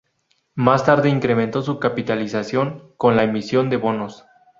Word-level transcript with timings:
Más 0.55 0.83
tarde, 0.83 1.09
incrementó 1.09 1.61
su 1.61 1.77
capitalización 1.77 2.91
con 2.97 3.15
la 3.15 3.21
emisión 3.21 3.69
de 3.69 3.77
bonos. 3.77 4.25